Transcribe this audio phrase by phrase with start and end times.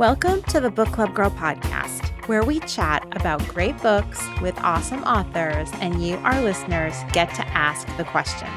[0.00, 5.04] Welcome to the Book Club Girl podcast, where we chat about great books with awesome
[5.04, 8.50] authors, and you, our listeners, get to ask the questions.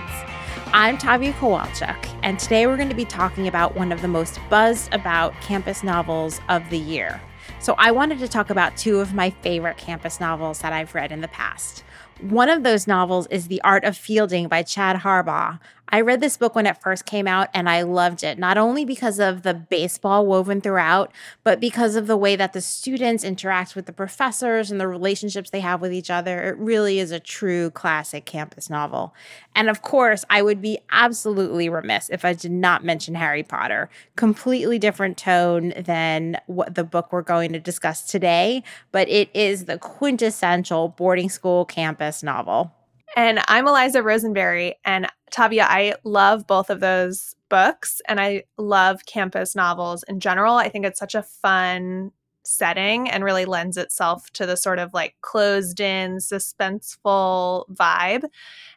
[0.68, 4.40] I'm Tavia Kowalczyk, and today we're going to be talking about one of the most
[4.50, 7.22] buzzed about campus novels of the year.
[7.60, 11.12] So, I wanted to talk about two of my favorite campus novels that I've read
[11.12, 11.84] in the past.
[12.22, 15.60] One of those novels is The Art of Fielding by Chad Harbach.
[15.94, 18.84] I read this book when it first came out and I loved it, not only
[18.84, 21.12] because of the baseball woven throughout,
[21.44, 25.52] but because of the way that the students interact with the professors and the relationships
[25.52, 26.42] they have with each other.
[26.46, 29.14] It really is a true classic campus novel.
[29.54, 33.88] And of course, I would be absolutely remiss if I did not mention Harry Potter.
[34.16, 39.66] Completely different tone than what the book we're going to discuss today, but it is
[39.66, 42.74] the quintessential boarding school campus novel.
[43.16, 44.76] And I'm Eliza Rosenberry.
[44.86, 50.54] And Tavia, I love both of those books and I love campus novels in general.
[50.58, 52.12] I think it's such a fun
[52.44, 58.26] setting and really lends itself to the sort of like closed in, suspenseful vibe.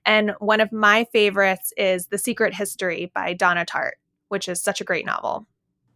[0.06, 3.96] And one of my favorites is The Secret History by Donna Tartt,
[4.28, 5.46] which is such a great novel.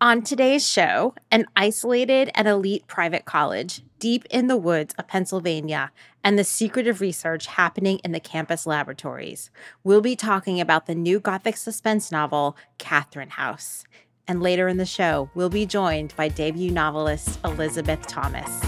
[0.03, 5.93] On today's show, an isolated and elite private college deep in the woods of Pennsylvania
[6.25, 9.51] and the secretive research happening in the campus laboratories.
[9.85, 13.85] We'll be talking about the new Gothic suspense novel, Catherine House.
[14.27, 18.59] And later in the show, we'll be joined by debut novelist Elizabeth Thomas.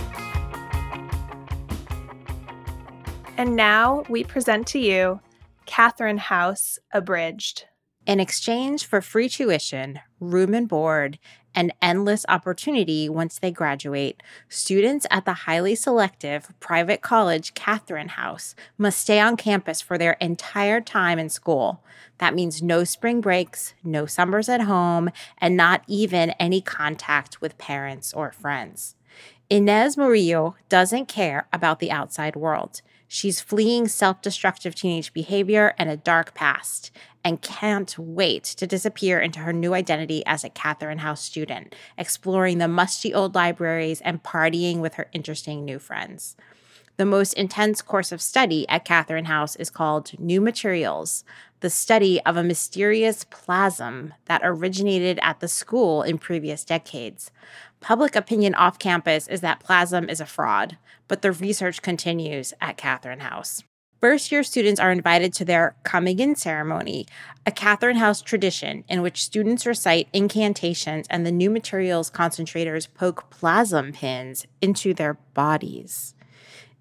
[3.39, 5.21] And now we present to you
[5.65, 7.65] Catherine House Abridged.
[8.05, 11.19] In exchange for free tuition, room and board,
[11.55, 18.55] and endless opportunity once they graduate, students at the highly selective private college Catherine House
[18.79, 21.85] must stay on campus for their entire time in school.
[22.19, 27.59] That means no spring breaks, no summers at home, and not even any contact with
[27.59, 28.95] parents or friends.
[29.51, 32.81] Inez Murillo doesn't care about the outside world.
[33.07, 36.91] She's fleeing self destructive teenage behavior and a dark past,
[37.25, 42.59] and can't wait to disappear into her new identity as a Catherine House student, exploring
[42.59, 46.37] the musty old libraries and partying with her interesting new friends.
[46.99, 51.25] The most intense course of study at Catherine House is called New Materials,
[51.61, 57.31] the study of a mysterious plasm that originated at the school in previous decades.
[57.81, 60.77] Public opinion off campus is that plasm is a fraud,
[61.09, 63.65] but the research continues at Catherine House.
[64.03, 67.07] First year students are invited to their coming in ceremony,
[67.47, 73.31] a Catherine House tradition in which students recite incantations and the new materials concentrators poke
[73.31, 76.17] plasm pins into their bodies.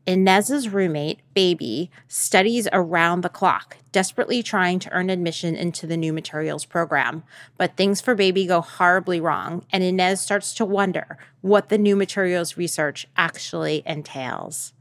[0.07, 6.13] Inez's roommate, Baby, studies around the clock, desperately trying to earn admission into the new
[6.13, 7.21] materials program.
[7.55, 11.95] But things for Baby go horribly wrong, and Inez starts to wonder what the new
[11.95, 14.73] materials research actually entails.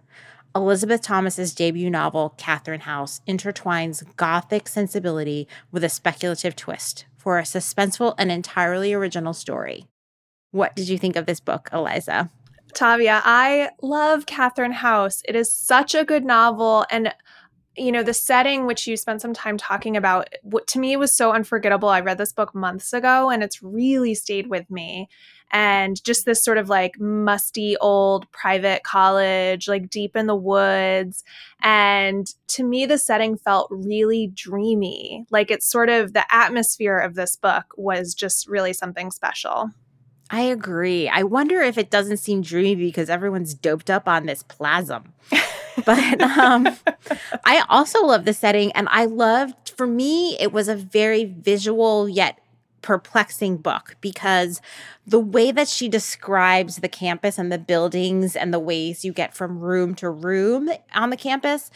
[0.55, 7.43] Elizabeth Thomas's debut novel, Catherine House, intertwines gothic sensibility with a speculative twist for a
[7.43, 9.87] suspenseful and entirely original story.
[10.51, 12.31] What did you think of this book, Eliza?
[12.75, 15.23] Tavia, I love Catherine House.
[15.29, 16.87] It is such a good novel.
[16.91, 17.15] And,
[17.81, 21.17] you know, the setting which you spent some time talking about, what to me was
[21.17, 21.89] so unforgettable.
[21.89, 25.09] I read this book months ago and it's really stayed with me.
[25.51, 31.25] And just this sort of like musty old private college, like deep in the woods.
[31.63, 35.25] And to me, the setting felt really dreamy.
[35.31, 39.71] Like it's sort of the atmosphere of this book was just really something special.
[40.31, 41.09] I agree.
[41.09, 45.15] I wonder if it doesn't seem dreamy because everyone's doped up on this plasm.
[45.85, 46.69] but um,
[47.45, 49.73] I also love the setting, and I loved.
[49.77, 52.39] For me, it was a very visual yet
[52.83, 54.61] perplexing book because
[55.07, 59.35] the way that she describes the campus and the buildings and the ways you get
[59.35, 61.71] from room to room on the campus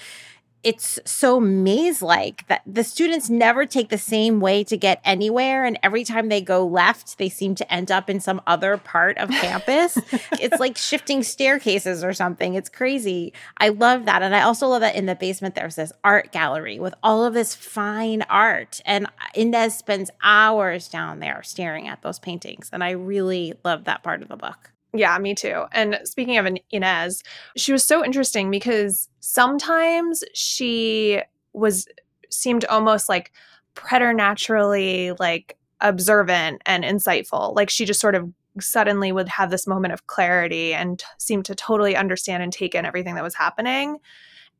[0.65, 5.65] it's so maze like that the students never take the same way to get anywhere
[5.65, 9.17] and every time they go left they seem to end up in some other part
[9.19, 9.99] of campus.
[10.41, 12.55] It's like shifting staircases or something.
[12.55, 13.33] It's crazy.
[13.59, 16.79] I love that and i also love that in the basement there's this art gallery
[16.79, 22.19] with all of this fine art and inez spends hours down there staring at those
[22.19, 25.65] paintings and i really love that part of the book yeah, me too.
[25.73, 27.23] And speaking of Inez,
[27.57, 31.21] she was so interesting because sometimes she
[31.53, 31.87] was
[32.31, 33.33] seemed almost like
[33.75, 37.55] preternaturally like observant and insightful.
[37.55, 41.57] Like she just sort of suddenly would have this moment of clarity and seemed to
[41.57, 43.99] totally understand and take in everything that was happening.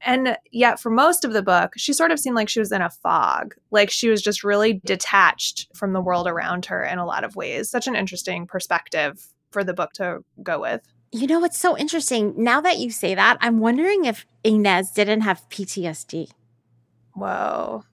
[0.01, 2.83] And yet, for most of the book, she sort of seemed like she was in
[2.83, 3.55] a fog.
[3.71, 7.37] Like she was just really detached from the world around her in a lot of
[7.37, 7.71] ways.
[7.71, 10.83] Such an interesting perspective for the book to go with.
[11.13, 12.35] You know, it's so interesting.
[12.37, 16.29] Now that you say that, I'm wondering if Inez didn't have PTSD.
[17.15, 17.85] Whoa.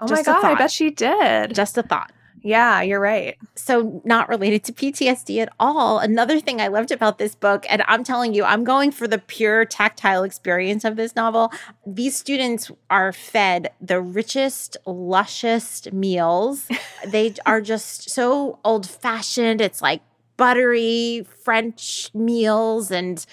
[0.00, 1.54] Oh Just my God, I bet she did.
[1.54, 2.10] Just a thought.
[2.42, 3.36] yeah, you're right.
[3.54, 5.98] So, not related to PTSD at all.
[5.98, 9.18] Another thing I loved about this book, and I'm telling you, I'm going for the
[9.18, 11.52] pure tactile experience of this novel.
[11.86, 16.66] These students are fed the richest, luscious meals.
[17.06, 19.60] they are just so old fashioned.
[19.60, 20.00] It's like
[20.40, 23.26] buttery French meals and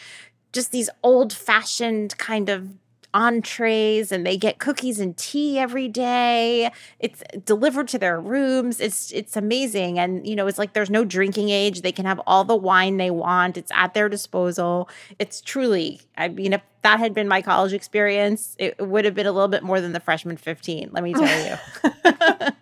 [0.52, 2.68] just these old fashioned kind of
[3.14, 6.70] entrees and they get cookies and tea every day.
[7.00, 8.82] It's delivered to their rooms.
[8.82, 9.98] It's it's amazing.
[9.98, 11.82] And you know it's like there's no drinking age.
[11.82, 13.56] They can have all the wine they want.
[13.56, 14.90] It's at their disposal.
[15.18, 19.14] It's truly i mean if that had been my college experience it, it would have
[19.14, 21.56] been a little bit more than the freshman 15 let me tell you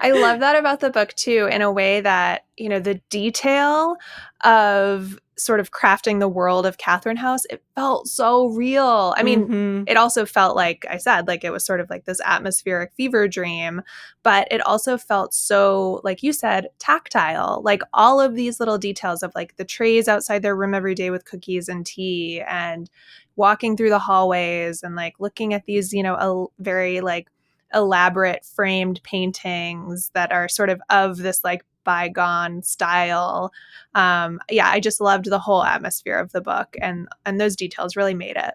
[0.00, 3.96] I love that about the book too, in a way that, you know, the detail
[4.42, 9.14] of sort of crafting the world of Catherine House, it felt so real.
[9.16, 9.84] I mean, Mhm.
[9.90, 13.26] it also felt like I said, like it was sort of like this atmospheric fever
[13.26, 13.82] dream,
[14.22, 17.62] but it also felt so, like you said, tactile.
[17.64, 21.10] Like all of these little details of like the trays outside their room every day
[21.10, 22.88] with cookies and tea and
[23.34, 27.28] walking through the hallways and like looking at these, you know, a very like
[27.72, 33.52] elaborate framed paintings that are sort of of this like bygone style.
[33.94, 37.96] Um, yeah, I just loved the whole atmosphere of the book and and those details
[37.96, 38.54] really made it.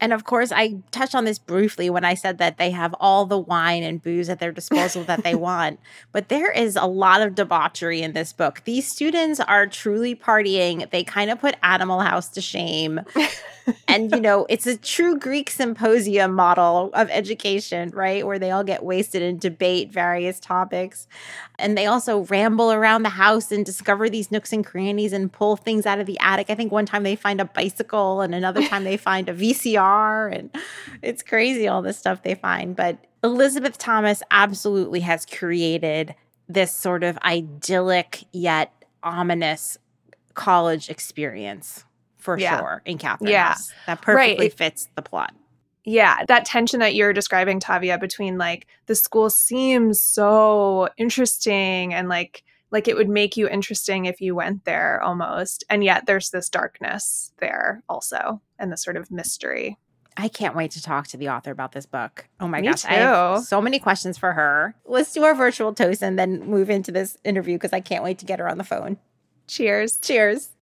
[0.00, 3.24] And of course, I touched on this briefly when I said that they have all
[3.24, 5.80] the wine and booze at their disposal that they want.
[6.12, 8.62] But there is a lot of debauchery in this book.
[8.64, 10.88] These students are truly partying.
[10.90, 13.00] They kind of put Animal House to shame.
[13.88, 18.26] and, you know, it's a true Greek symposium model of education, right?
[18.26, 21.08] Where they all get wasted and debate various topics.
[21.58, 25.56] And they also ramble around the house and discover these nooks and crannies and pull
[25.56, 26.50] things out of the attic.
[26.50, 30.36] I think one time they find a bicycle and another time they find a VCR.
[30.38, 30.50] And
[31.02, 32.76] it's crazy all the stuff they find.
[32.76, 36.14] But Elizabeth Thomas absolutely has created
[36.48, 38.72] this sort of idyllic yet
[39.02, 39.78] ominous
[40.34, 41.84] college experience
[42.18, 42.58] for Yeah.
[42.58, 43.48] sure in Catherine Yeah.
[43.48, 43.72] House.
[43.86, 44.52] That perfectly Right.
[44.52, 45.32] fits the plot.
[45.86, 52.08] Yeah that tension that you're describing tavia between like the school seems so interesting and
[52.08, 56.30] like like it would make you interesting if you went there almost and yet there's
[56.30, 59.78] this darkness there also and the sort of mystery
[60.18, 62.26] I can't wait to talk to the author about this book.
[62.40, 63.44] Oh my Me gosh, I have too.
[63.44, 64.74] so many questions for her.
[64.86, 68.18] Let's do our virtual toast and then move into this interview because I can't wait
[68.20, 68.96] to get her on the phone.
[69.46, 70.55] cheers Cheers.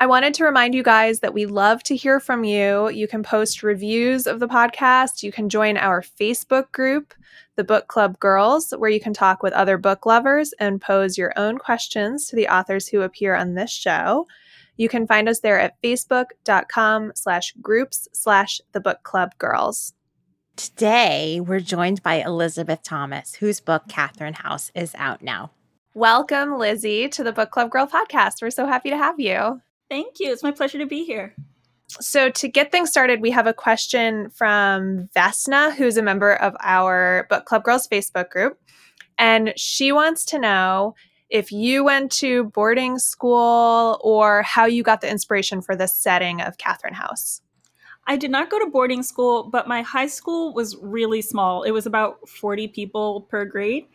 [0.00, 2.88] I wanted to remind you guys that we love to hear from you.
[2.88, 5.24] You can post reviews of the podcast.
[5.24, 7.12] You can join our Facebook group,
[7.56, 11.32] the Book Club Girls, where you can talk with other book lovers and pose your
[11.36, 14.28] own questions to the authors who appear on this show.
[14.76, 19.94] You can find us there at facebook.com slash groups slash the book club girls.
[20.54, 25.50] Today, we're joined by Elizabeth Thomas, whose book, Catherine House, is out now.
[25.94, 28.42] Welcome, Lizzie, to the Book Club Girl podcast.
[28.42, 29.60] We're so happy to have you.
[29.88, 30.32] Thank you.
[30.32, 31.34] It's my pleasure to be here.
[32.00, 36.54] So, to get things started, we have a question from Vesna, who's a member of
[36.60, 38.58] our Book Club Girls Facebook group.
[39.16, 40.94] And she wants to know
[41.30, 46.42] if you went to boarding school or how you got the inspiration for the setting
[46.42, 47.40] of Catherine House.
[48.06, 51.62] I did not go to boarding school, but my high school was really small.
[51.62, 53.86] It was about 40 people per grade.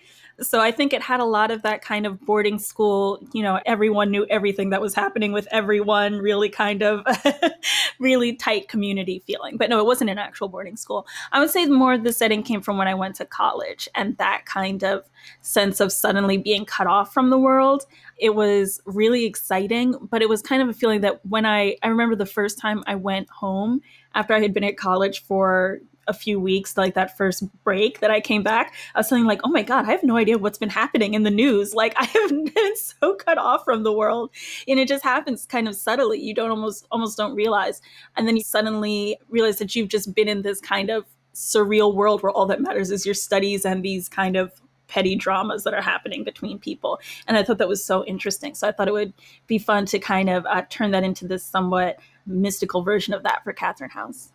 [0.42, 3.60] So I think it had a lot of that kind of boarding school, you know,
[3.66, 7.06] everyone knew everything that was happening with everyone, really kind of
[8.00, 9.58] really tight community feeling.
[9.58, 11.06] But no, it wasn't an actual boarding school.
[11.32, 14.46] I would say more the setting came from when I went to college and that
[14.46, 15.04] kind of
[15.42, 17.84] sense of suddenly being cut off from the world.
[18.18, 21.88] It was really exciting, but it was kind of a feeling that when I I
[21.90, 23.82] remember the first time I went home
[24.16, 28.12] after I had been at college for a few weeks, like that first break that
[28.12, 30.58] I came back, I was feeling like, oh my God, I have no idea what's
[30.58, 31.74] been happening in the news.
[31.84, 34.32] Like I have been so cut off from the world.
[34.70, 36.18] And it just happens kind of subtly.
[36.18, 37.82] You don't almost almost don't realize.
[38.16, 42.24] And then you suddenly realize that you've just been in this kind of surreal world
[42.24, 45.82] where all that matters is your studies and these kind of petty dramas that are
[45.82, 47.00] happening between people.
[47.28, 48.54] And I thought that was so interesting.
[48.54, 49.14] So I thought it would
[49.48, 53.44] be fun to kind of uh, turn that into this somewhat mystical version of that
[53.44, 54.32] for Catherine House.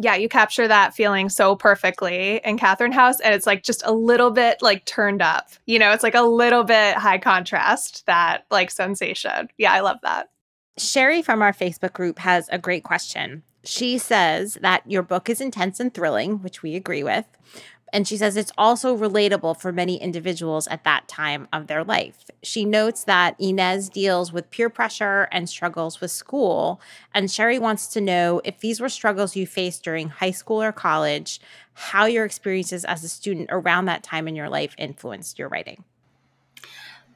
[0.00, 3.18] Yeah, you capture that feeling so perfectly in Catherine House.
[3.20, 5.48] And it's like just a little bit like turned up.
[5.66, 9.48] You know, it's like a little bit high contrast, that like sensation.
[9.58, 10.30] Yeah, I love that.
[10.76, 13.42] Sherry from our Facebook group has a great question.
[13.64, 17.26] She says that your book is intense and thrilling, which we agree with,
[17.92, 22.24] And she says it's also relatable for many individuals at that time of their life.
[22.42, 26.80] She notes that Inez deals with peer pressure and struggles with school.
[27.14, 30.72] And Sherry wants to know if these were struggles you faced during high school or
[30.72, 31.40] college,
[31.74, 35.84] how your experiences as a student around that time in your life influenced your writing.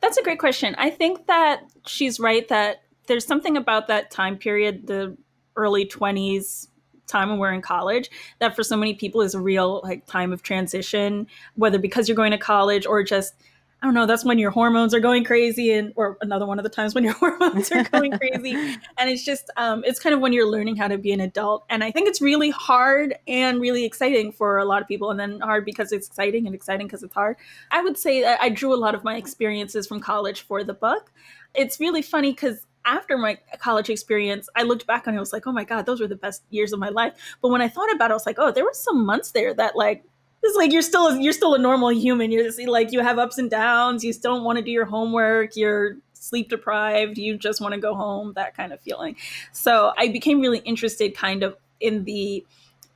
[0.00, 0.75] That's a great question.
[0.79, 5.17] I think that she's right that there's something about that time period, the
[5.57, 6.69] early 20s,
[7.12, 10.33] time when we're in college that for so many people is a real like time
[10.33, 11.26] of transition
[11.57, 13.35] whether because you're going to college or just
[13.83, 16.62] I don't know, that's when your hormones are going crazy and or another one of
[16.62, 18.52] the times when your hormones are going crazy.
[18.97, 21.64] And it's just um, it's kind of when you're learning how to be an adult.
[21.69, 25.19] And I think it's really hard and really exciting for a lot of people and
[25.19, 27.37] then hard because it's exciting and exciting because it's hard.
[27.73, 31.11] I would say I drew a lot of my experiences from college for the book.
[31.52, 35.33] It's really funny because after my college experience, I looked back on it, I was
[35.33, 37.15] like, oh my God, those were the best years of my life.
[37.41, 39.55] But when I thought about it, I was like, oh, there were some months there
[39.55, 40.05] that like
[40.43, 42.33] it's like you're still you're still a normal human.
[42.33, 44.05] You're just like you have ups and downs.
[44.05, 45.57] You still don't want to do your homework.
[45.57, 47.19] You're sleep deprived.
[47.19, 48.33] You just want to go home.
[48.35, 49.17] That kind of feeling.
[49.53, 52.45] So I became really interested, kind of in the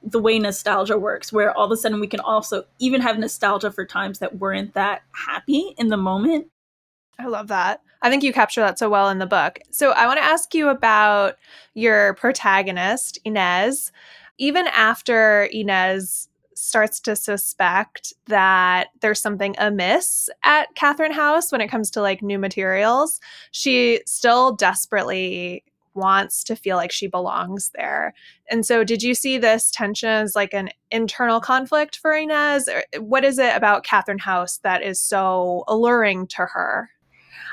[0.03, 3.71] the way nostalgia works, where all of a sudden we can also even have nostalgia
[3.71, 6.49] for times that weren't that happy in the moment.
[7.19, 7.83] I love that.
[8.03, 9.59] I think you capture that so well in the book.
[9.71, 11.37] So I want to ask you about
[11.75, 13.91] your protagonist, Inez.
[14.39, 21.69] Even after Inez starts to suspect that there's something amiss at Catherine House when it
[21.69, 23.21] comes to like new materials,
[23.51, 28.13] she still desperately wants to feel like she belongs there.
[28.51, 32.69] And so, did you see this tension as like an internal conflict for Inez?
[32.69, 36.91] Or what is it about Catherine House that is so alluring to her?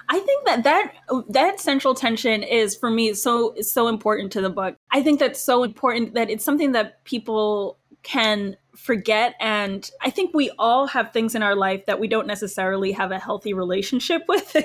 [0.10, 0.94] I think that that
[1.30, 4.76] that central tension is for me so so important to the book.
[4.92, 10.34] I think that's so important that it's something that people can forget and I think
[10.34, 14.24] we all have things in our life that we don't necessarily have a healthy relationship
[14.28, 14.56] with.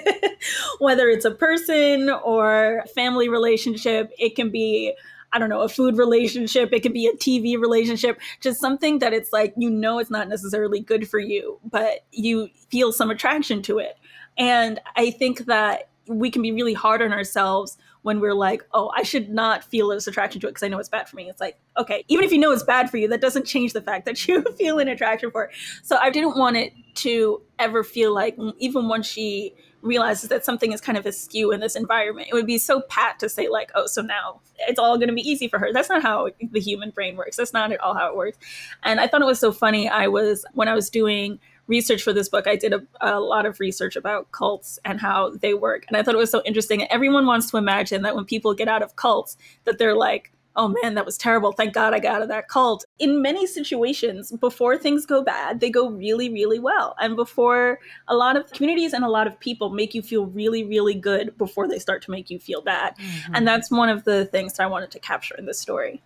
[0.79, 4.95] Whether it's a person or family relationship, it can be
[5.31, 9.13] I don't know, a food relationship, it could be a TV relationship, just something that
[9.13, 13.63] it's like you know it's not necessarily good for you, but you feel some attraction
[13.63, 13.99] to it.
[14.39, 18.91] And I think that we can be really hard on ourselves when we're like, oh,
[18.97, 21.29] I should not feel this attraction to it because I know it's bad for me.
[21.29, 23.83] It's like, okay, even if you know it's bad for you, that doesn't change the
[23.83, 25.51] fact that you feel an attraction for it.
[25.83, 30.73] So I didn't want it to ever feel like, even once she realizes that something
[30.73, 33.71] is kind of askew in this environment, it would be so pat to say, like,
[33.75, 35.73] oh, so now it's all going to be easy for her.
[35.73, 37.37] That's not how the human brain works.
[37.37, 38.39] That's not at all how it works.
[38.83, 39.89] And I thought it was so funny.
[39.89, 43.47] I was, when I was doing research for this book, I did a, a, lot
[43.47, 45.85] of research about cults and how they work.
[45.87, 46.91] And I thought it was so interesting.
[46.91, 50.75] Everyone wants to imagine that when people get out of cults, that they're like, oh
[50.83, 51.53] man, that was terrible.
[51.53, 52.85] Thank God I got out of that cult.
[52.99, 56.97] In many situations, before things go bad, they go really, really well.
[57.01, 60.65] And before a lot of communities and a lot of people make you feel really,
[60.65, 62.97] really good before they start to make you feel bad.
[62.97, 63.37] Mm-hmm.
[63.37, 66.03] And that's one of the things that I wanted to capture in this story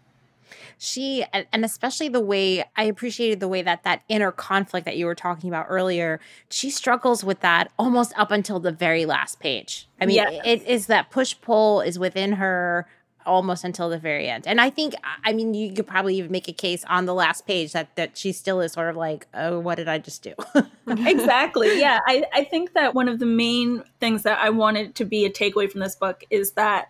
[0.82, 5.06] she and especially the way i appreciated the way that that inner conflict that you
[5.06, 6.18] were talking about earlier
[6.50, 9.88] she struggles with that almost up until the very last page.
[10.00, 10.42] I mean yes.
[10.44, 12.88] it is that push pull is within her
[13.24, 14.44] almost until the very end.
[14.48, 17.46] And i think i mean you could probably even make a case on the last
[17.46, 20.34] page that that she still is sort of like oh what did i just do?
[20.88, 21.78] Exactly.
[21.78, 22.00] Yeah.
[22.08, 25.30] I, I think that one of the main things that i wanted to be a
[25.30, 26.88] takeaway from this book is that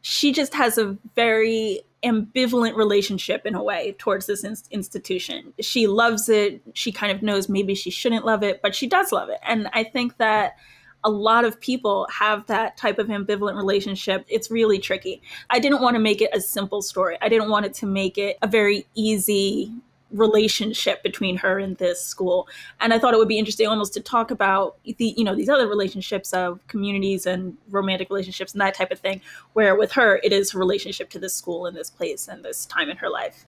[0.00, 5.52] she just has a very ambivalent relationship in a way towards this in- institution.
[5.60, 6.62] She loves it.
[6.74, 9.38] She kind of knows maybe she shouldn't love it, but she does love it.
[9.46, 10.56] And I think that
[11.04, 14.24] a lot of people have that type of ambivalent relationship.
[14.28, 15.22] It's really tricky.
[15.50, 17.16] I didn't want to make it a simple story.
[17.20, 19.72] I didn't want it to make it a very easy
[20.10, 22.48] relationship between her and this school
[22.80, 25.50] and i thought it would be interesting almost to talk about the you know these
[25.50, 29.20] other relationships of communities and romantic relationships and that type of thing
[29.52, 32.64] where with her it is her relationship to this school and this place and this
[32.64, 33.44] time in her life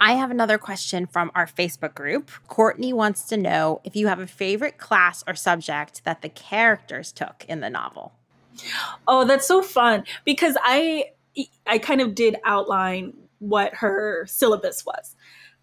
[0.00, 2.30] I have another question from our Facebook group.
[2.46, 7.10] Courtney wants to know if you have a favorite class or subject that the characters
[7.10, 8.12] took in the novel.
[9.08, 11.06] Oh, that's so fun because I
[11.66, 15.14] I kind of did outline what her syllabus was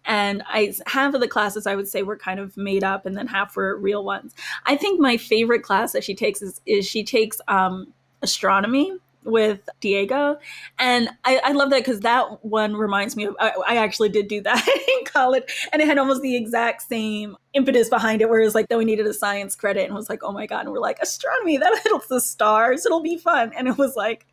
[0.06, 3.16] and I half of the classes I would say were kind of made up, and
[3.16, 4.34] then half were real ones.
[4.64, 8.92] I think my favorite class that she takes is, is she takes um, astronomy
[9.24, 10.38] with Diego,
[10.78, 14.28] and I, I love that because that one reminds me of I, I, actually did
[14.28, 18.40] do that in college, and it had almost the exact same impetus behind it, where
[18.40, 20.60] it was like that we needed a science credit, and was like, oh my god,
[20.60, 24.26] and we're like astronomy, that it'll the stars, it'll be fun, and it was like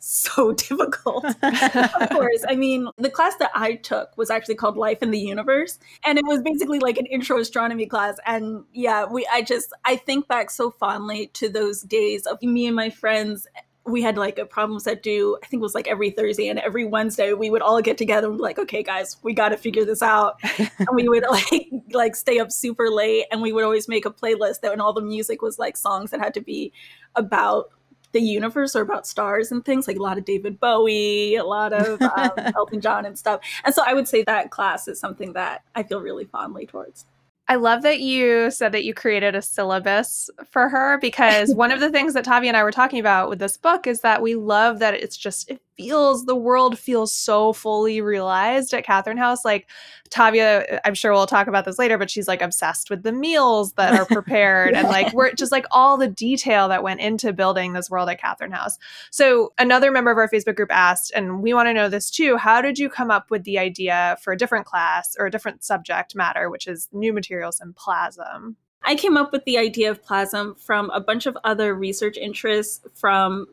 [0.00, 1.24] so difficult.
[1.24, 2.44] of course.
[2.48, 5.78] I mean, the class that I took was actually called Life in the Universe.
[6.04, 8.16] And it was basically like an intro astronomy class.
[8.26, 12.66] And yeah, we I just I think back so fondly to those days of me
[12.66, 13.46] and my friends
[13.86, 16.58] we had like a problem set due, I think it was like every Thursday and
[16.58, 19.56] every Wednesday we would all get together and be like, okay, guys, we got to
[19.56, 20.40] figure this out.
[20.58, 24.10] and we would like, like stay up super late and we would always make a
[24.10, 26.72] playlist that when all the music was like songs that had to be
[27.14, 27.70] about
[28.16, 31.74] the universe or about stars and things like a lot of David Bowie, a lot
[31.74, 33.40] of um, Elton John and stuff.
[33.64, 37.04] And so I would say that class is something that I feel really fondly towards.
[37.48, 41.78] I love that you said that you created a syllabus for her because one of
[41.78, 44.34] the things that Tavi and I were talking about with this book is that we
[44.34, 49.44] love that it's just, it feels, the world feels so fully realized at Catherine House.
[49.44, 49.68] Like
[50.10, 53.72] Tavia, I'm sure we'll talk about this later, but she's like obsessed with the meals
[53.74, 57.72] that are prepared and like we're just like all the detail that went into building
[57.72, 58.78] this world at Catherine House.
[59.10, 62.36] So another member of our Facebook group asked, and we want to know this too,
[62.36, 65.64] how did you come up with the idea for a different class or a different
[65.64, 68.56] subject matter, which is new materials and plasm?
[68.82, 72.86] I came up with the idea of plasm from a bunch of other research interests
[72.94, 73.48] from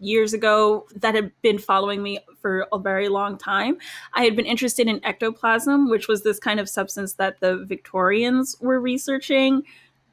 [0.00, 3.78] years ago that had been following me for a very long time.
[4.14, 8.56] I had been interested in ectoplasm, which was this kind of substance that the Victorians
[8.60, 9.62] were researching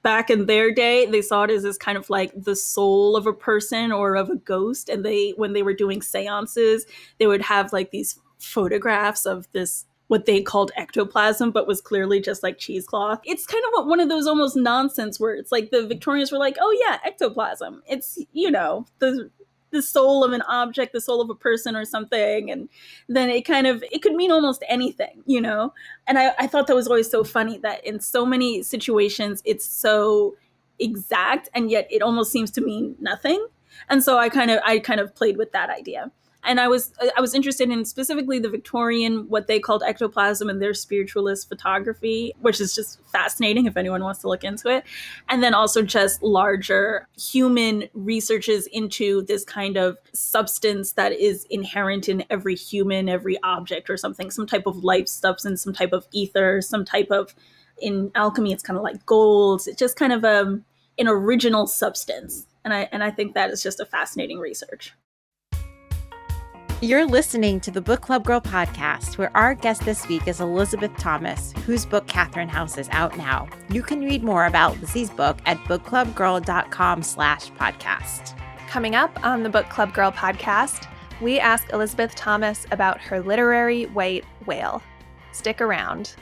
[0.03, 3.25] back in their day they saw it as this kind of like the soul of
[3.25, 6.85] a person or of a ghost and they when they were doing seances
[7.19, 12.21] they would have like these photographs of this what they called ectoplasm, but was clearly
[12.21, 13.19] just like cheesecloth.
[13.23, 15.51] It's kind of one of those almost nonsense words.
[15.51, 17.81] Like the Victorians were like, oh yeah, ectoplasm.
[17.87, 19.31] It's, you know, the
[19.73, 22.49] the soul of an object, the soul of a person or something.
[22.49, 22.69] And
[23.09, 25.73] then it kind of, it could mean almost anything, you know?
[26.07, 29.65] And I, I thought that was always so funny that in so many situations, it's
[29.65, 30.35] so
[30.79, 33.45] exact and yet it almost seems to mean nothing.
[33.89, 36.11] And so I kind of, I kind of played with that idea
[36.45, 40.61] and I was I was interested in specifically the Victorian what they called ectoplasm and
[40.61, 44.83] their spiritualist photography, which is just fascinating if anyone wants to look into it.
[45.29, 52.09] And then also just larger human researches into this kind of substance that is inherent
[52.09, 56.07] in every human, every object or something, some type of life substance, some type of
[56.11, 57.33] ether, some type of
[57.81, 59.63] in alchemy it's kind of like gold.
[59.67, 60.65] It's just kind of um,
[60.97, 62.47] an original substance.
[62.65, 64.93] And I and I think that is just a fascinating research.
[66.81, 70.91] You're listening to the Book Club Girl podcast, where our guest this week is Elizabeth
[70.97, 73.47] Thomas, whose book Catherine House is out now.
[73.69, 78.37] You can read more about Lizzie's book at bookclubgirl.com slash podcast.
[78.67, 80.89] Coming up on the Book Club Girl podcast,
[81.21, 84.83] we ask Elizabeth Thomas about her literary white whale.
[85.31, 86.15] Stick around.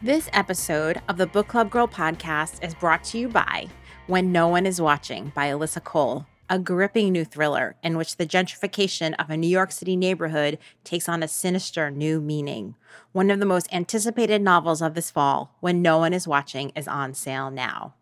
[0.00, 3.66] This episode of the Book Club Girl podcast is brought to you by
[4.06, 8.26] When No One Is Watching by Alyssa Cole a gripping new thriller in which the
[8.26, 12.74] gentrification of a New York City neighborhood takes on a sinister new meaning.
[13.12, 16.88] One of the most anticipated novels of this fall, When No One Is Watching, is
[16.88, 17.94] on sale now.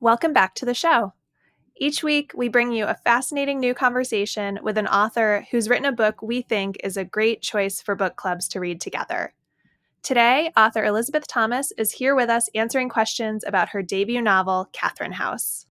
[0.00, 1.14] Welcome back to the show.
[1.76, 5.92] Each week, we bring you a fascinating new conversation with an author who's written a
[5.92, 9.32] book we think is a great choice for book clubs to read together.
[10.02, 15.12] Today, author Elizabeth Thomas is here with us answering questions about her debut novel, Catherine
[15.12, 15.66] House.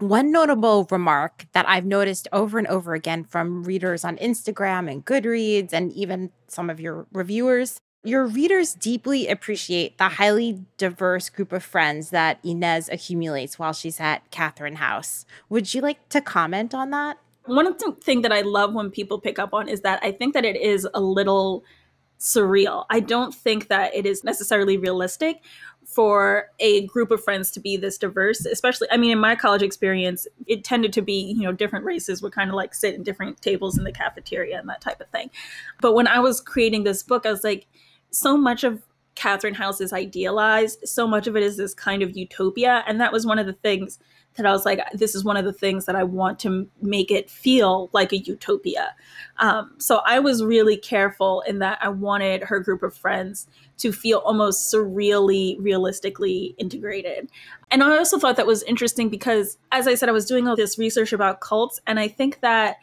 [0.00, 5.04] One notable remark that I've noticed over and over again from readers on Instagram and
[5.04, 11.52] Goodreads, and even some of your reviewers, your readers deeply appreciate the highly diverse group
[11.52, 15.26] of friends that Inez accumulates while she's at Catherine House.
[15.50, 17.18] Would you like to comment on that?
[17.44, 20.12] One of the things that I love when people pick up on is that I
[20.12, 21.62] think that it is a little
[22.20, 22.84] surreal.
[22.90, 25.42] I don't think that it is necessarily realistic
[25.86, 29.62] for a group of friends to be this diverse especially i mean in my college
[29.62, 33.02] experience it tended to be you know different races would kind of like sit in
[33.02, 35.28] different tables in the cafeteria and that type of thing
[35.80, 37.66] but when i was creating this book i was like
[38.10, 38.82] so much of
[39.16, 43.12] catherine house is idealized so much of it is this kind of utopia and that
[43.12, 43.98] was one of the things
[44.36, 47.10] that I was like, this is one of the things that I want to make
[47.10, 48.94] it feel like a utopia.
[49.38, 53.92] Um, so I was really careful in that I wanted her group of friends to
[53.92, 57.30] feel almost surreally, realistically integrated.
[57.70, 60.56] And I also thought that was interesting because, as I said, I was doing all
[60.56, 62.76] this research about cults, and I think that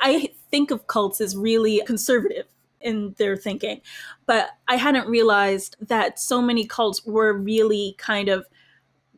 [0.00, 2.46] I think of cults as really conservative
[2.80, 3.80] in their thinking.
[4.26, 8.46] But I hadn't realized that so many cults were really kind of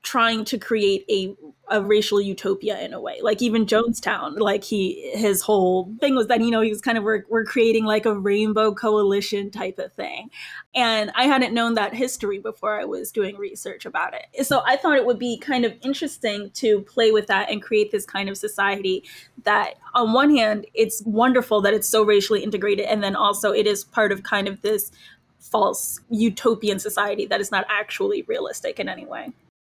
[0.03, 1.35] trying to create a
[1.73, 3.19] a racial utopia in a way.
[3.23, 6.99] Like even Jonestown, like he his whole thing was that you know he was kind
[6.99, 10.31] of we're, we're creating like a rainbow coalition type of thing,
[10.75, 14.47] and I hadn't known that history before I was doing research about it.
[14.47, 17.91] So I thought it would be kind of interesting to play with that and create
[17.91, 19.03] this kind of society
[19.45, 23.67] that on one hand it's wonderful that it's so racially integrated, and then also it
[23.67, 24.93] is part of kind of this
[25.41, 29.33] false utopian society that is not actually realistic in any way.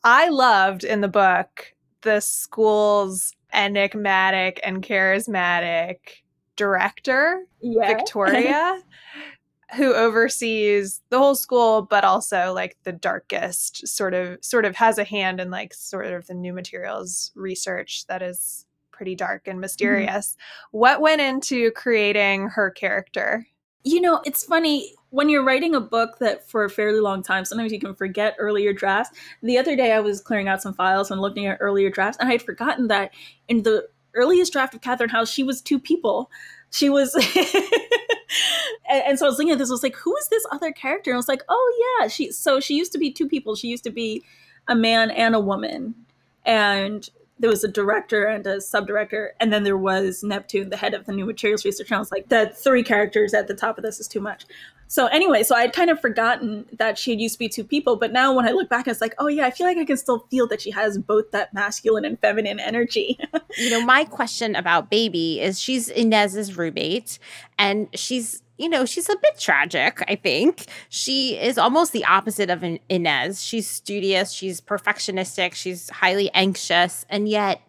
[0.04, 1.73] I loved in the book
[2.04, 5.96] the school's enigmatic and charismatic
[6.56, 7.88] director, yeah.
[7.88, 8.80] Victoria,
[9.76, 14.98] who oversees the whole school, but also like the darkest sort of sort of has
[14.98, 19.54] a hand in like sort of the new materials research that is pretty dark and
[19.54, 19.62] mm-hmm.
[19.62, 20.28] mysterious.
[20.28, 20.78] Mm-hmm.
[20.78, 23.46] What went into creating her character?
[23.82, 27.44] You know, it's funny when you're writing a book that for a fairly long time,
[27.44, 29.16] sometimes you can forget earlier drafts.
[29.44, 32.28] The other day I was clearing out some files and looking at earlier drafts, and
[32.28, 33.12] I had forgotten that
[33.46, 36.32] in the earliest draft of Catherine House, she was two people.
[36.70, 37.14] She was
[38.90, 41.12] and, so I was looking at this, I was like, who is this other character?
[41.12, 43.54] And I was like, oh yeah, she so she used to be two people.
[43.54, 44.24] She used to be
[44.66, 45.94] a man and a woman.
[46.44, 50.94] And there was a director and a subdirector, and then there was Neptune, the head
[50.94, 51.90] of the new materials research.
[51.90, 54.44] And I was like, the three characters at the top of this is too much.
[54.88, 57.96] So anyway, so I'd kind of forgotten that she had used to be two people,
[57.96, 59.96] but now when I look back, it's like, oh yeah, I feel like I can
[59.96, 63.18] still feel that she has both that masculine and feminine energy.
[63.58, 67.18] you know, my question about Baby is she's Inez's roommate,
[67.58, 70.66] and she's you know, she's a bit tragic, I think.
[70.88, 73.42] She is almost the opposite of Inez.
[73.42, 77.60] She's studious, she's perfectionistic, she's highly anxious, and yet,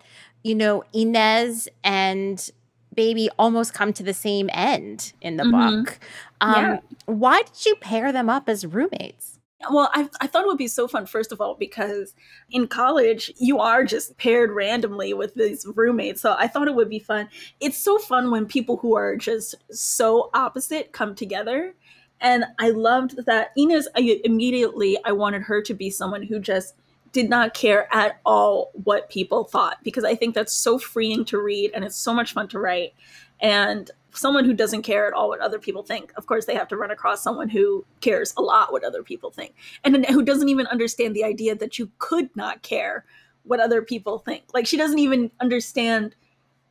[0.43, 2.51] you know, Inez and
[2.95, 5.83] Baby almost come to the same end in the mm-hmm.
[5.83, 5.99] book.
[6.41, 6.79] Um, yeah.
[7.05, 9.39] Why did you pair them up as roommates?
[9.71, 12.13] Well, I, I thought it would be so fun, first of all, because
[12.51, 16.21] in college, you are just paired randomly with these roommates.
[16.21, 17.29] So I thought it would be fun.
[17.59, 21.73] It's so fun when people who are just so opposite come together.
[22.21, 26.75] And I loved that Inez, I, immediately, I wanted her to be someone who just
[27.15, 31.41] did not care at all what people thought, because I think that's so freeing to
[31.41, 32.93] read and it's so much fun to write.
[33.39, 36.67] And someone who doesn't care at all what other people think, of course, they have
[36.67, 40.49] to run across someone who cares a lot what other people think and who doesn't
[40.49, 43.05] even understand the idea that you could not care
[43.43, 44.43] what other people think.
[44.53, 46.17] Like, she doesn't even understand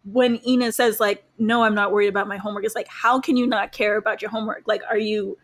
[0.04, 2.66] when Ina says, like, no, I'm not worried about my homework.
[2.66, 4.64] It's like, how can you not care about your homework?
[4.66, 5.38] Like, are you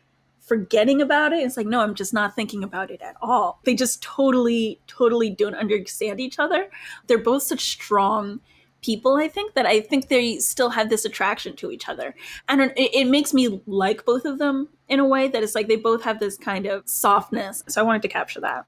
[0.50, 1.44] forgetting about it?
[1.44, 3.60] It's like, no, I'm just not thinking about it at all.
[3.62, 6.68] They just totally, totally don't understand each other.
[7.06, 8.40] They're both such strong
[8.82, 12.14] people i think that i think they still have this attraction to each other
[12.48, 15.68] and it, it, makes me like both of them in a way that it's like
[15.68, 18.64] they both have this kind of softness so i wanted to capture that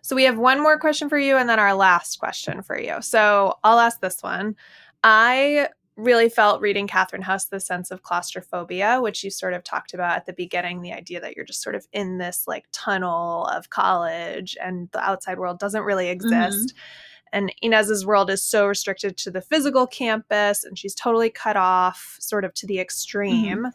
[0.00, 3.00] so we have one more question for you and then our last question for you
[3.00, 4.56] so i'll ask this one
[5.04, 9.92] i really felt reading catherine house the sense of claustrophobia which you sort of talked
[9.92, 13.44] about at the beginning the idea that you're just sort of in this like tunnel
[13.46, 18.66] of college and the outside world doesn't really exist mm-hmm and Inez's world is so
[18.66, 23.58] restricted to the physical campus and she's totally cut off sort of to the extreme.
[23.58, 23.68] Mm-hmm.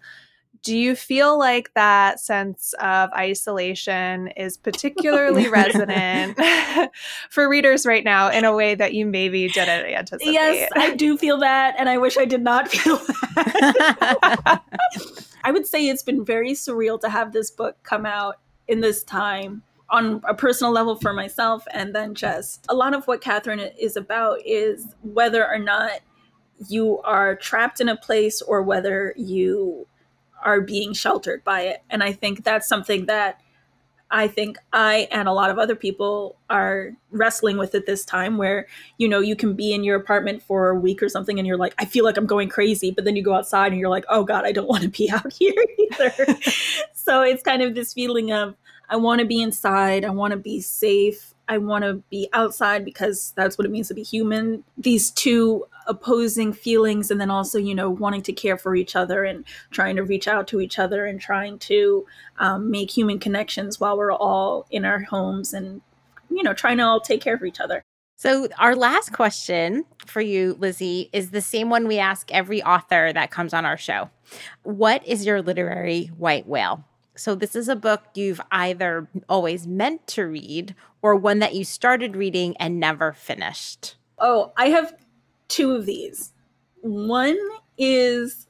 [0.64, 6.40] Do you feel like that sense of isolation is particularly resonant
[7.30, 10.34] for readers right now in a way that you maybe didn't anticipate?
[10.34, 14.62] Yes, I do feel that, and I wish I did not feel that.
[15.44, 19.04] I would say it's been very surreal to have this book come out in this
[19.04, 23.60] time on a personal level for myself and then just a lot of what catherine
[23.80, 26.02] is about is whether or not
[26.68, 29.88] you are trapped in a place or whether you
[30.48, 33.42] are being sheltered by it and i think that's something that
[34.10, 38.38] i think i and a lot of other people are wrestling with at this time
[38.38, 38.66] where
[38.98, 41.58] you know you can be in your apartment for a week or something and you're
[41.58, 44.06] like i feel like i'm going crazy but then you go outside and you're like
[44.08, 46.14] oh god i don't want to be out here either
[46.94, 48.56] so it's kind of this feeling of
[48.90, 50.06] I want to be inside.
[50.06, 51.34] I want to be safe.
[51.50, 54.64] I want to be outside because that's what it means to be human.
[54.78, 59.24] These two opposing feelings, and then also, you know, wanting to care for each other
[59.24, 62.06] and trying to reach out to each other and trying to
[62.40, 65.82] um, make human connections while we're all in our homes and,
[66.30, 67.82] you know, trying to all take care of each other.
[68.20, 73.14] So, our last question for you, Lizzie, is the same one we ask every author
[73.14, 74.10] that comes on our show.
[74.64, 76.84] What is your literary white whale?
[77.16, 81.64] So, this is a book you've either always meant to read or one that you
[81.64, 83.96] started reading and never finished.
[84.20, 84.96] Oh, I have
[85.48, 86.34] two of these.
[86.82, 87.38] One
[87.78, 88.48] is,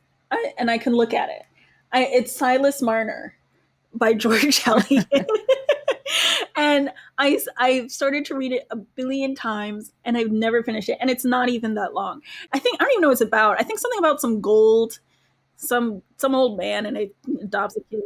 [0.57, 1.43] and I can look at it.
[1.91, 3.35] I, it's Silas Marner
[3.93, 5.07] by George Eliot.
[6.55, 10.97] and I I started to read it a billion times, and I've never finished it.
[10.99, 12.21] And it's not even that long.
[12.53, 13.59] I think I don't even know what it's about.
[13.59, 14.99] I think something about some gold,
[15.55, 18.01] some some old man, and it adopts a kid.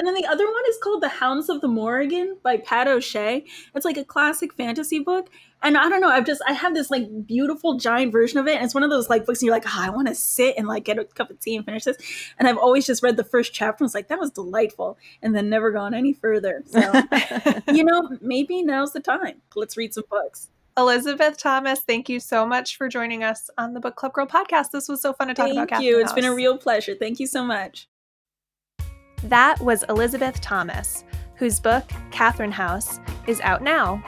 [0.00, 3.44] And then the other one is called The Hounds of the Morrigan by Pat O'Shea.
[3.74, 5.28] It's like a classic fantasy book.
[5.62, 8.56] And I don't know, I've just I have this like beautiful giant version of it.
[8.56, 10.54] And it's one of those like books and you're like, oh, I want to sit
[10.56, 11.98] and like get a cup of tea and finish this.
[12.38, 14.96] And I've always just read the first chapter and was like, that was delightful.
[15.20, 16.64] And then never gone any further.
[16.70, 16.80] So
[17.70, 19.42] you know, maybe now's the time.
[19.54, 20.48] Let's read some books.
[20.78, 24.70] Elizabeth Thomas, thank you so much for joining us on the Book Club Girl podcast.
[24.70, 25.68] This was so fun to talk Thank about.
[25.68, 26.00] Thank you.
[26.00, 26.94] It's been a real pleasure.
[26.94, 27.86] Thank you so much.
[29.24, 31.04] That was Elizabeth Thomas,
[31.34, 34.02] whose book, Catherine House, is out now.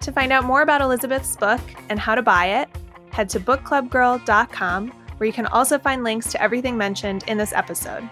[0.00, 2.68] To find out more about Elizabeth's book and how to buy it,
[3.10, 8.08] head to bookclubgirl.com, where you can also find links to everything mentioned in this episode.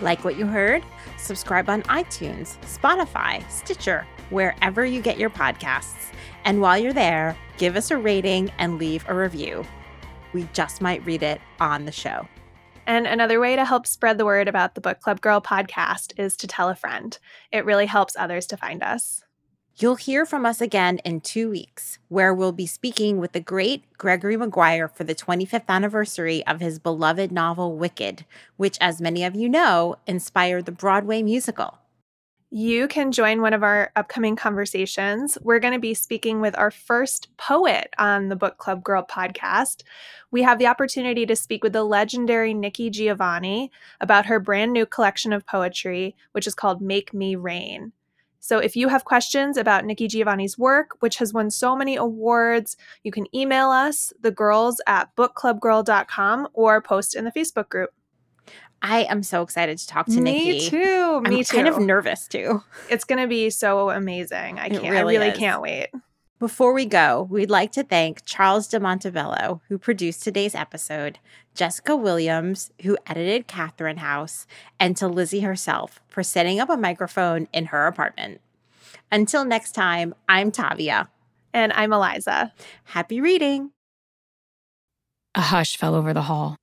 [0.00, 0.84] Like what you heard?
[1.18, 6.12] Subscribe on iTunes, Spotify, Stitcher, wherever you get your podcasts.
[6.44, 9.64] And while you're there, give us a rating and leave a review.
[10.32, 12.26] We just might read it on the show.
[12.86, 16.36] And another way to help spread the word about the Book Club Girl podcast is
[16.38, 17.18] to tell a friend.
[17.52, 19.22] It really helps others to find us.
[19.76, 23.84] You'll hear from us again in two weeks, where we'll be speaking with the great
[23.96, 28.26] Gregory Maguire for the 25th anniversary of his beloved novel Wicked,
[28.58, 31.79] which, as many of you know, inspired the Broadway musical.
[32.52, 35.38] You can join one of our upcoming conversations.
[35.40, 39.84] We're going to be speaking with our first poet on the Book Club Girl podcast.
[40.32, 44.84] We have the opportunity to speak with the legendary Nikki Giovanni about her brand new
[44.84, 47.92] collection of poetry, which is called Make Me Rain.
[48.40, 52.76] So if you have questions about Nikki Giovanni's work, which has won so many awards,
[53.04, 57.90] you can email us, the girls at bookclubgirl.com, or post in the Facebook group.
[58.82, 60.52] I am so excited to talk to Me Nikki.
[60.52, 61.20] Me too.
[61.22, 61.56] Me I'm too.
[61.56, 62.62] kind of nervous too.
[62.88, 64.58] it's going to be so amazing.
[64.58, 64.82] I can't.
[64.82, 65.38] really I really is.
[65.38, 65.88] can't wait.
[66.38, 71.18] Before we go, we'd like to thank Charles de Montebello, who produced today's episode,
[71.54, 74.46] Jessica Williams, who edited Catherine House,
[74.78, 78.40] and to Lizzie herself for setting up a microphone in her apartment.
[79.12, 81.10] Until next time, I'm Tavia.
[81.52, 82.54] And I'm Eliza.
[82.84, 83.72] Happy reading.
[85.34, 86.56] A hush fell over the hall.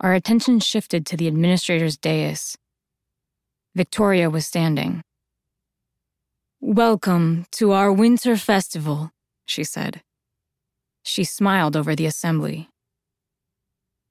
[0.00, 2.56] Our attention shifted to the administrator's dais.
[3.74, 5.02] Victoria was standing.
[6.60, 9.10] Welcome to our winter festival,
[9.46, 10.02] she said.
[11.02, 12.68] She smiled over the assembly.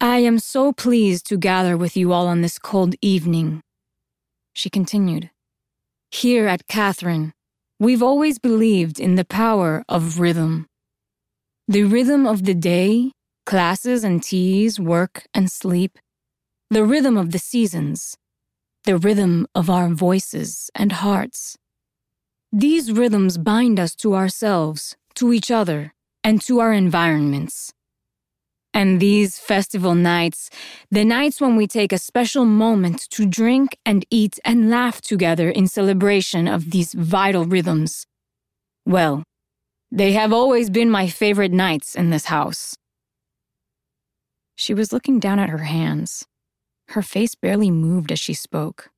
[0.02, 3.62] I am so pleased to gather with you all on this cold evening.
[4.54, 5.30] She continued.
[6.12, 7.32] Here at Catherine,
[7.80, 10.68] we've always believed in the power of rhythm.
[11.68, 13.12] The rhythm of the day,
[13.48, 15.98] classes and teas, work and sleep,
[16.70, 18.18] the rhythm of the seasons,
[18.84, 21.58] the rhythm of our voices and hearts.
[22.52, 25.94] These rhythms bind us to ourselves, to each other,
[26.26, 27.72] and to our environments.
[28.74, 30.50] And these festival nights,
[30.92, 35.50] the nights when we take a special moment to drink and eat and laugh together
[35.50, 38.06] in celebration of these vital rhythms,
[38.86, 39.24] well,
[39.90, 42.76] they have always been my favorite nights in this house.
[44.58, 46.26] She was looking down at her hands.
[46.90, 48.90] Her face barely moved as she spoke.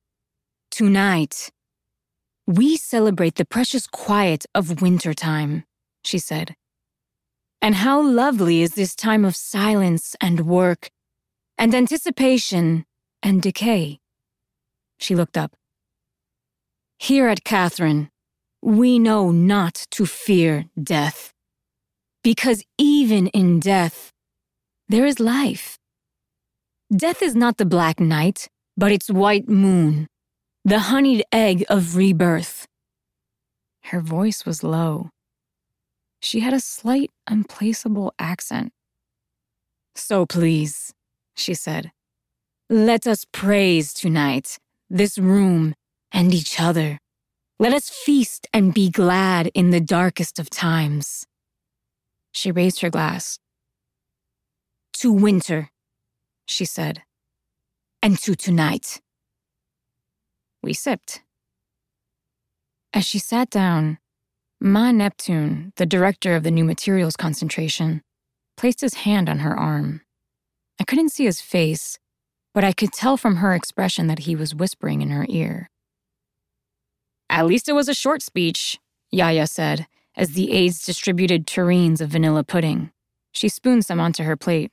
[0.70, 1.50] Tonight,
[2.46, 5.64] we celebrate the precious quiet of wintertime,
[6.02, 6.56] she said.
[7.60, 10.88] And how lovely is this time of silence and work,
[11.58, 12.86] and anticipation
[13.22, 14.00] and decay.
[14.98, 15.52] She looked up.
[16.98, 18.08] Here at Catherine,
[18.62, 21.34] we know not to fear death.
[22.24, 24.10] Because even in death,
[24.90, 25.78] there is life.
[26.94, 30.08] Death is not the black night, but its white moon,
[30.64, 32.66] the honeyed egg of rebirth.
[33.84, 35.10] Her voice was low.
[36.20, 38.72] She had a slight, unplaceable accent.
[39.94, 40.92] So please,
[41.36, 41.92] she said,
[42.68, 45.72] let us praise tonight this room
[46.10, 46.98] and each other.
[47.60, 51.26] Let us feast and be glad in the darkest of times.
[52.32, 53.38] She raised her glass.
[54.94, 55.70] To winter,
[56.46, 57.02] she said,
[58.02, 59.00] and to tonight.
[60.62, 61.22] We sipped.
[62.92, 63.98] As she sat down,
[64.60, 68.02] Ma Neptune, the director of the new materials concentration,
[68.56, 70.02] placed his hand on her arm.
[70.78, 71.98] I couldn't see his face,
[72.52, 75.70] but I could tell from her expression that he was whispering in her ear.
[77.30, 78.78] At least it was a short speech,
[79.10, 82.90] Yaya said, as the aides distributed tureens of vanilla pudding.
[83.32, 84.72] She spooned some onto her plate.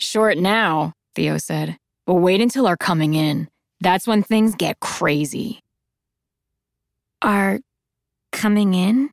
[0.00, 3.48] Short now, Theo said, but wait until our coming in.
[3.80, 5.60] That's when things get crazy.
[7.20, 7.60] Are
[8.32, 9.10] coming in?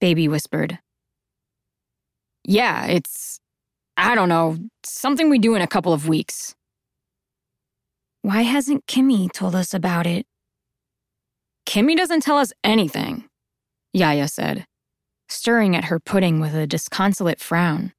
[0.00, 0.78] Baby whispered.
[2.44, 3.38] Yeah, it's,
[3.96, 6.54] I don't know, something we do in a couple of weeks.
[8.22, 10.26] Why hasn't Kimmy told us about it?
[11.66, 13.24] Kimmy doesn't tell us anything,
[13.92, 14.64] Yaya said,
[15.28, 17.92] stirring at her pudding with a disconsolate frown.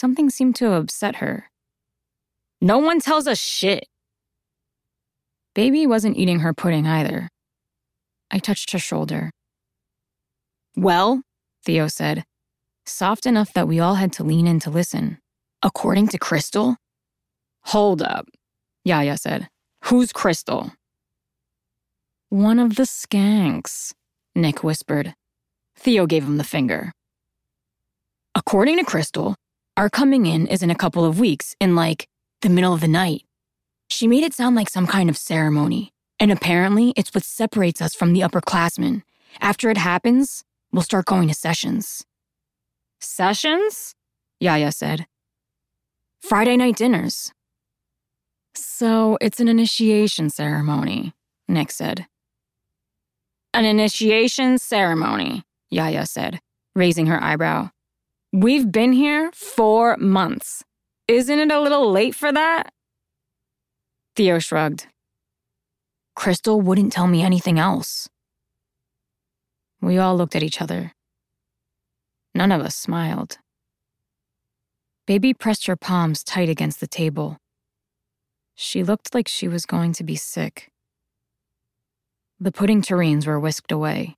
[0.00, 1.50] Something seemed to upset her.
[2.58, 3.86] No one tells us shit.
[5.54, 7.28] Baby wasn't eating her pudding either.
[8.30, 9.30] I touched her shoulder.
[10.74, 11.20] Well,
[11.66, 12.24] Theo said,
[12.86, 15.18] soft enough that we all had to lean in to listen.
[15.62, 16.76] According to Crystal?
[17.64, 18.24] Hold up,
[18.86, 19.48] Yaya said.
[19.84, 20.72] Who's Crystal?
[22.30, 23.92] One of the skanks,
[24.34, 25.12] Nick whispered.
[25.76, 26.90] Theo gave him the finger.
[28.34, 29.36] According to Crystal,
[29.76, 32.08] our coming in is in a couple of weeks, in like
[32.42, 33.22] the middle of the night.
[33.88, 37.94] She made it sound like some kind of ceremony, and apparently it's what separates us
[37.94, 39.02] from the upperclassmen.
[39.40, 42.04] After it happens, we'll start going to sessions.
[43.00, 43.94] Sessions?
[44.38, 45.06] Yaya said.
[46.20, 47.32] Friday night dinners.
[48.54, 51.14] So it's an initiation ceremony,
[51.48, 52.06] Nick said.
[53.52, 56.40] An initiation ceremony, Yaya said,
[56.74, 57.70] raising her eyebrow.
[58.32, 60.62] We've been here four months.
[61.08, 62.70] Isn't it a little late for that?
[64.14, 64.86] Theo shrugged.
[66.14, 68.08] Crystal wouldn't tell me anything else.
[69.82, 70.92] We all looked at each other.
[72.32, 73.38] None of us smiled.
[75.08, 77.38] Baby pressed her palms tight against the table.
[78.54, 80.70] She looked like she was going to be sick.
[82.38, 84.16] The pudding tureens were whisked away.